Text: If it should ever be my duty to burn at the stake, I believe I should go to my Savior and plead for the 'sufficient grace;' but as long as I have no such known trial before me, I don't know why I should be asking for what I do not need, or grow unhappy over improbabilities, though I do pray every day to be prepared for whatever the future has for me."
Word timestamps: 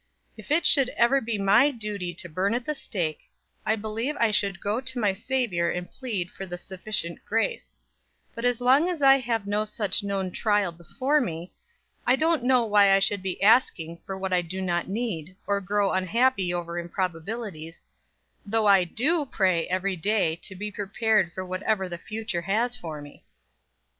If 0.35 0.49
it 0.49 0.65
should 0.65 0.89
ever 0.97 1.21
be 1.21 1.37
my 1.37 1.69
duty 1.69 2.11
to 2.15 2.27
burn 2.27 2.55
at 2.55 2.65
the 2.65 2.73
stake, 2.73 3.29
I 3.67 3.75
believe 3.75 4.15
I 4.19 4.31
should 4.31 4.59
go 4.59 4.81
to 4.81 4.97
my 4.99 5.13
Savior 5.13 5.69
and 5.69 5.91
plead 5.91 6.31
for 6.31 6.47
the 6.47 6.57
'sufficient 6.57 7.23
grace;' 7.23 7.77
but 8.33 8.43
as 8.43 8.59
long 8.61 8.89
as 8.89 9.03
I 9.03 9.17
have 9.17 9.45
no 9.45 9.63
such 9.63 10.01
known 10.01 10.31
trial 10.31 10.71
before 10.71 11.21
me, 11.21 11.53
I 12.07 12.15
don't 12.15 12.43
know 12.43 12.65
why 12.65 12.95
I 12.95 12.97
should 12.97 13.21
be 13.21 13.43
asking 13.43 14.01
for 14.03 14.17
what 14.17 14.33
I 14.33 14.41
do 14.41 14.59
not 14.59 14.87
need, 14.87 15.35
or 15.45 15.61
grow 15.61 15.91
unhappy 15.91 16.51
over 16.51 16.79
improbabilities, 16.79 17.83
though 18.43 18.65
I 18.65 18.85
do 18.85 19.27
pray 19.27 19.67
every 19.67 19.95
day 19.95 20.35
to 20.37 20.55
be 20.55 20.71
prepared 20.71 21.31
for 21.31 21.45
whatever 21.45 21.87
the 21.87 21.99
future 21.99 22.41
has 22.41 22.75
for 22.75 23.03
me." 23.03 23.23